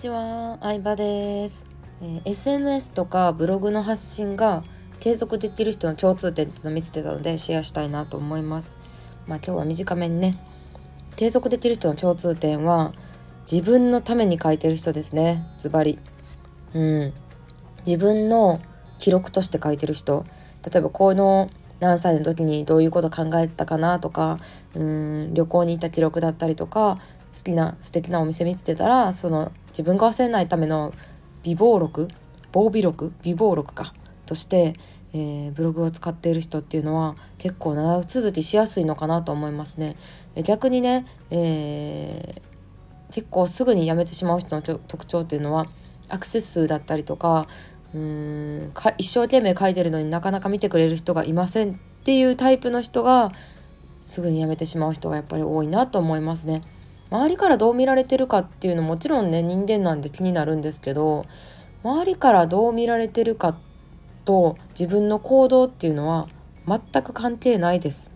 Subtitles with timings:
[0.00, 1.66] ちは、相葉です、
[2.00, 4.64] えー、SNS とかブログの発信が
[4.98, 8.76] 継続できる人の共通点っていうのを見つけたのでシェアしたいなと思います。
[9.26, 10.42] まあ今日は短めにね、
[11.16, 12.94] 継続できる人の共通点は
[13.50, 15.46] 自分のために書いてる人ですね。
[15.58, 15.98] ズバリ。
[16.72, 17.12] うん。
[17.84, 18.62] 自分の
[18.96, 20.24] 記録として書いてる人。
[20.64, 24.38] 例えばこの何歳の時にどういうこと考えたかなとか
[24.74, 26.98] うん旅行に行った記録だったりとか
[27.36, 30.92] 好きな素敵なお店見つけたらその自分が忘れないための
[31.42, 32.08] 美貌録
[32.52, 33.94] 防備録美貌録か
[34.26, 34.74] として、
[35.12, 39.96] えー、ブログを使っている人っていうのは結構長続きしやすいのかなと思いますね。
[40.44, 45.66] 逆にね、えー、結構すぐに辞めてしまう人の特徴っていうのは
[46.08, 47.46] アクセス数だったりとか
[47.94, 53.32] うーんか一生懸命書いてるのになかなか見てくれる人がいませんっていうタイプの人が
[54.02, 56.62] すぐに辞めてしまう人がやっぱり多いなと思いますね。
[57.10, 61.26] 周りからどう見られてるかっていうのもちろんね人間なんで気になるんですけど
[61.82, 63.56] 周りからどう見られてるか
[64.24, 66.28] と自分の行動っていうのは
[66.66, 68.14] 全く関係ないです。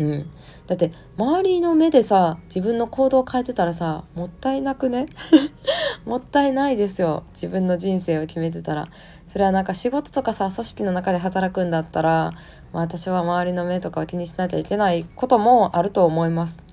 [0.00, 0.30] うん、
[0.66, 5.06] だって周りの目でさ自分の行動を変えてたらさもったいなくね？
[6.04, 7.22] もったいないですよ。
[7.32, 8.88] 自分の人生を決めてたら。
[9.26, 12.32] それはなんか仕事とかさ組織の中で働くんだったら、
[12.72, 16.63] まあ、私は周りの目とかを気にしなきゃいけないこともあると思います。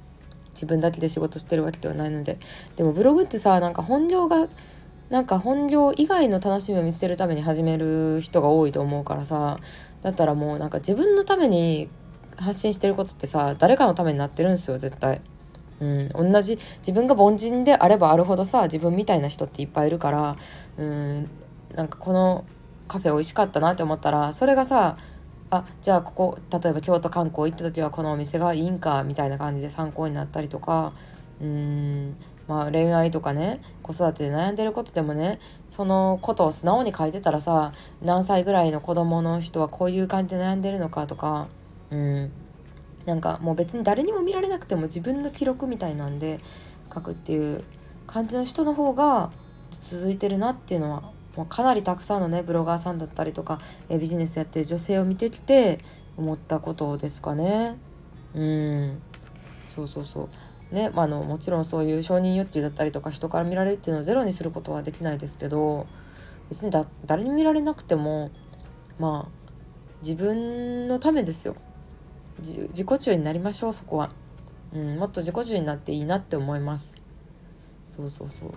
[0.53, 2.39] 自分だけで仕事してるわけではないので。
[2.75, 4.47] でもブログってさなんか本業が
[5.09, 9.59] なんか本業以外の楽しみを見つけるために始める人が多いと思うからさ。
[10.02, 11.88] だったらもうなんか自分のために
[12.38, 15.21] 発信してることってさ誰かのためになってるんですよ絶対。
[15.80, 20.38] うん、同じ自分が凡人であればあるほどさ自分みたいな人っていっぱいいるから
[20.77, 21.30] うん。
[21.75, 22.43] なんかこの
[22.88, 24.97] カフェ美味しかったなって思ったらそれがさ
[25.52, 30.93] あじゃあここ例えば京都観光行った時はこのお店がいいんかみたいな感じで参考になったりとか。
[31.39, 32.16] うーん。
[32.47, 37.71] まあ恋愛とかね子育てで悩んでることでもねそのことを素直に書いてたらさ
[38.02, 41.48] 何歳ぐらいの子供の人はこういう感じで悩んでるのかとか。
[41.92, 42.31] うん。
[43.05, 46.39] なんかもう別に誰にも見られなくても自分の記録みたいなんで
[46.93, 47.64] 書くっていう
[48.05, 49.31] 感じの人の方が
[49.71, 51.03] 続いてるなっていうのは
[51.36, 53.59] もうかなりたくさんのねブロガーさんだったりとか、
[53.89, 55.80] えビジネスやってる女性を見てきて
[56.17, 57.77] 思ったことですかね。
[58.33, 59.02] うん。
[59.67, 60.30] そうそうそう。
[60.75, 65.86] ね、まあ、のもちろんそういう承認欲求だったりとか人から見られるっていうのをゼロにすることはできないですけど
[66.49, 68.31] 別にだ誰に見られなくても
[68.99, 69.41] まあ
[70.02, 71.55] 自分のためですよ。
[72.39, 74.11] 自己中になりましょうそこは、
[74.73, 76.95] うん、もっと自己中になっていいなって思います。
[77.86, 78.52] そうそうそう。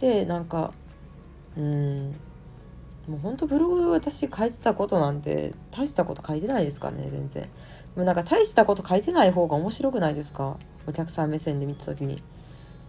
[0.00, 0.72] でなんか
[1.56, 2.14] うん。
[3.08, 7.42] もうほんとブログ私書いてたことなんて大したこと書いてないですからね全然。
[7.96, 10.56] もうなんか大したこと書いてない方が面白くないですか？
[10.86, 12.22] お客さん目線で見た時に。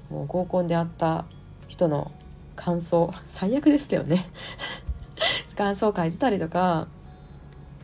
[0.09, 1.25] もう合コンで会った
[1.67, 2.11] 人の
[2.55, 3.11] 感想。
[3.27, 4.25] 最悪ですよね。
[5.57, 6.87] 感想書いてたりとか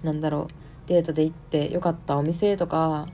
[0.04, 0.54] なんだろう。
[0.88, 3.08] デートで行ってよかったお店とか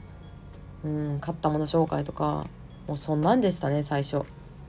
[0.83, 2.47] うん買ったもの紹介とか。
[2.87, 4.21] もうそんなんでしたね最初。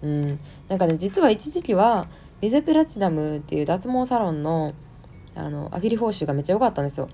[0.03, 0.41] うん。
[0.69, 2.09] なんかね実は一時期は
[2.41, 4.75] ビゼプラチナムっていう脱毛サロンの
[5.35, 7.09] あのアフィリ報酬がめっちゃ良かったんですよ。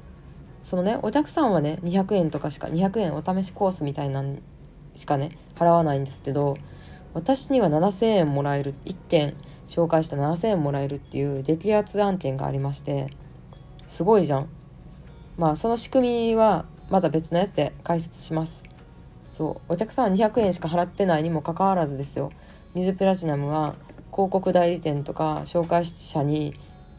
[0.62, 4.41] そのねお客さんはね200円とかしか200円お試しコースみたいなん
[4.95, 6.57] しかね払わないんですけど
[7.12, 9.35] 私には7,000円もらえる1件
[9.67, 13.11] 紹介した7,000円もらえるっていう激アツ案件がありまして
[13.87, 14.49] すごいじゃん。
[15.37, 18.65] まあその仕組みはまた別のやつで解説します。
[19.29, 22.31] そうお客さんは200円しか払ってないにもかかわらずですよ
[22.75, 23.75] 水プラチナムは
[24.15, 26.55] 広告代理店とか紹介者に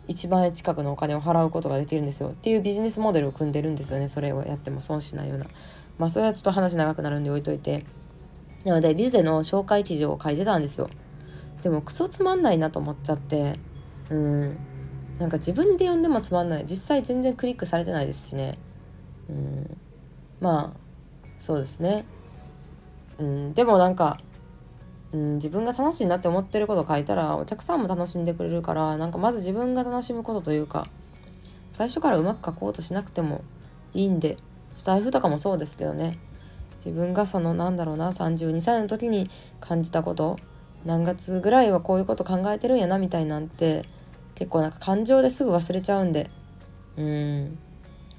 [0.09, 4.09] 1万円近くのお金を払うことができるんですよっていうビジネスモデルを組んでるんですよね。
[4.09, 5.45] それをやっても損しないような。
[5.97, 7.85] まあそれはちょっと話長くなるんで置いといて。
[8.65, 10.89] なのでビゼの紹介記事を書いてたんですよ。
[11.63, 13.59] でもクソつまんないなと思っちゃって。
[14.09, 14.57] うん。
[15.17, 16.65] なんか自分で読んでもつまんない。
[16.65, 18.57] 実際全然クリックされてないですしね。
[19.29, 19.77] うん。
[20.41, 20.79] まあ
[21.39, 22.05] そうですね。
[23.17, 23.53] うん。
[23.53, 24.19] でもなんか
[25.15, 30.87] うん、自分が楽しいなって思ってることを書いたらお客さんも楽しんでくれるからなんかまず自分が楽しむことというか
[31.71, 33.43] 最初からうまく書こうとしなくても
[33.93, 34.37] いいんで
[34.73, 36.19] スタイフとかもそうですけどね。
[36.77, 39.27] 自分がそのなんだろうな32歳の時に
[39.59, 40.37] 感じたこと
[40.83, 43.85] 何月ぐらいはこういうこと考えてるんやなみたいなんて
[44.35, 46.29] 結構なんか感情ですぐ忘れちゃうんで。
[46.97, 47.57] うん。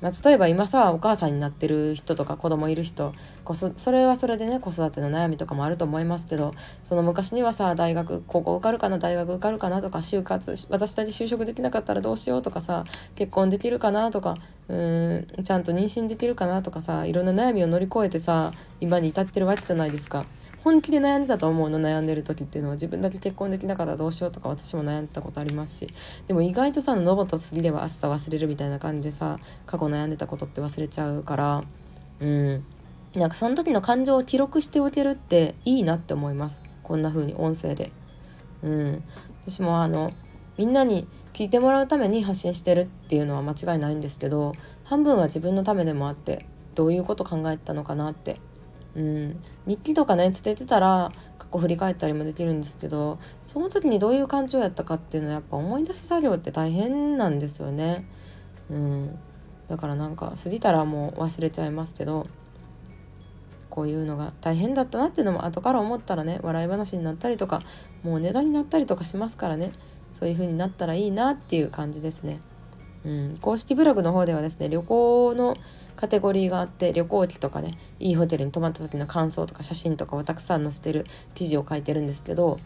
[0.07, 3.13] まあ、例えば今さお母さんになってる人とか子供いる人
[3.75, 6.55] それはそれでね子育ての悩みとかもあると思いますけど
[6.85, 12.85] その昔にはさ大学高校受かるかな大学受かるかなとか就活私たち就職できなかったらどうしようとかさ
[13.17, 14.37] 結婚できるかなとか
[14.69, 20.25] うんちゃんと妊娠できるかなとかさいろんな悩みを乗り越えてさ今に至ってるわけじゃないですか。
[20.67, 21.79] 本気で悩んでたと思うの。
[21.79, 25.95] 悩んでる時っていうのは自分だけ結婚できなかったらどうしようとか私も悩んでたことありますし。
[26.27, 31.63] でも意外とさ「ノボと過ぎれば暑さ忘れる」みたいな感じでさ過去悩んでたことって忘れちゃうから。
[32.19, 32.65] うん。
[33.15, 36.61] なんかその時の感情を記録しておけるっていいなって思います。
[36.83, 37.93] こんな風に音声で。
[38.63, 39.05] うん、
[39.47, 40.15] 私もあの
[40.59, 48.41] みんなに聞いてもらうために発信してるっていうのは間違いないんですけど半分は自分のためでもあってどういうこと考えたのかなって、
[48.97, 58.09] うん、日記とかね伝えてたら過去振り返ったりもできるんですけどその時にどういう感情やったかっていうのはやっぱ思い出す作業って大変なんですよね。
[58.71, 59.19] うん、
[59.69, 62.27] だからなんか過ぎたらもう忘れちゃいますけど
[63.71, 67.63] こういうのが大変だったなっていうのも後から思ったらね笑い話になったりとか
[68.03, 69.71] もう値段になったりとかしますからね
[70.13, 72.41] そういう風になったらいいなっていう感じですね。
[73.05, 75.57] うん、公式ブログの方ではですね旅行の
[75.97, 82.59] カテゴリーがあって旅行記とかねいいホテルに泊まった時の感想とか写真とかをたくさん載せてる記事を書いてるんですけど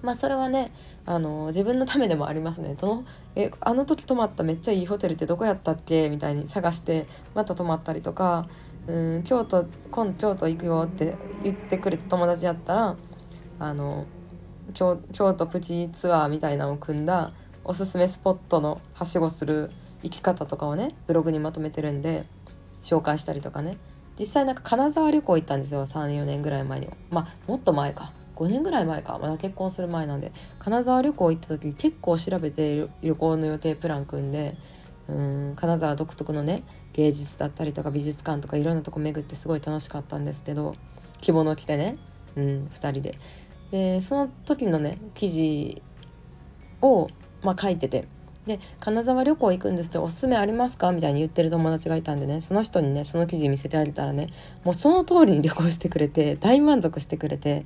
[0.00, 0.72] まあそれはね
[1.06, 2.76] あの自分のためでもありますね。
[2.78, 3.04] その
[3.34, 6.08] えあの時泊まっためっちゃいいホテルってどこやったっけ？
[6.08, 8.48] みたいに探してまた泊まったりとか
[8.86, 12.96] うん京都今京都行くよって言ってくれた友達やったら
[13.58, 14.06] あの
[14.72, 17.32] 京京都プチツアーみたいなのを組んだ
[17.64, 19.72] おすすめスポットのはしごする
[20.02, 22.24] 生き方とかをねブログにまとめてるんで
[22.82, 23.78] 紹介したりとかね。
[24.18, 25.86] 実際なんか金沢旅行行ったんですよ。
[25.86, 26.88] 34年ぐらい前に。
[27.10, 28.12] まあもっと前か。
[28.36, 29.18] 5年ぐらい前か。
[29.18, 30.32] まだ結婚する前なんで。
[30.58, 34.56] 金沢旅行行った時に結構調べて旅行の予定プラン組んで
[35.08, 40.74] うん金沢独特のね芸術だったりとか美術館とかいろんなとこ巡ってすごい楽しかったんですけど
[41.20, 41.96] 着物着てね、
[42.36, 43.18] うん、2人で。
[43.70, 45.82] でその時のね記事
[46.80, 47.08] を、
[47.42, 48.06] まあ、書いてて。
[48.48, 50.90] で金沢旅行行くんですっておすすめありますか？
[50.90, 54.30] みたいに言ってる友達がいたんでねその人にねその記事見せてあげたらね
[54.64, 57.64] もうその通りに旅行してくれて大満足してくれて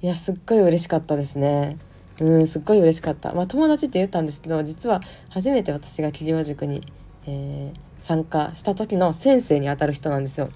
[0.00, 1.76] いやすっごい嬉しかったですね。
[2.20, 3.34] うんすっごい嬉しかった。
[3.34, 6.86] まあ友達って言ったんですけど実は初めて私が企業塾に、
[7.26, 10.50] えー、参加した時の先生にあたる人なんですよ。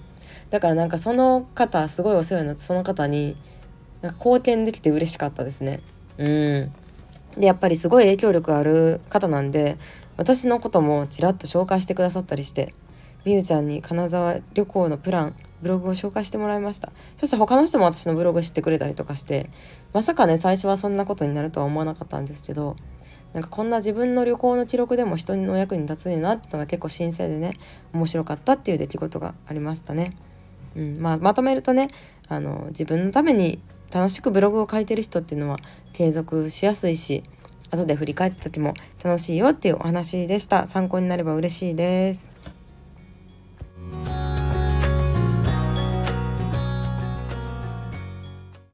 [0.51, 3.35] だからなんかその方すごいお世話になってその方に
[4.01, 5.81] なんか貢献できて嬉しかったですね。
[6.17, 6.71] うん。
[7.37, 9.77] でやっぱりすごい影響力ある方なんで
[10.17, 12.73] 私のこともちらっと紹介してくださったりして
[13.25, 19.49] みゆちゃんに金沢旅行のプランブログを紹介してもらいましたそして他の人も私のブログ知ってくれたりとかして
[19.93, 22.75] まさかね最初はそんなことになるとは思わなかったんですけど
[23.33, 27.57] なんかこんな自分の旅行の記録でも人の役に立つんやなってのが結構新鮮でね
[27.93, 30.11] 面白かったっていう出来事がありましたね。
[30.75, 31.89] うんまあ、まとめるとね
[32.29, 33.59] あの自分のために
[33.91, 35.59] 楽しくブログを書いてる人っていうのは
[35.93, 37.23] 継続しやすいし
[37.71, 38.73] 後で振り返った時も
[39.03, 40.67] 楽しいよっていうお話でした。
[40.67, 42.54] 参考になれば嬉しいです。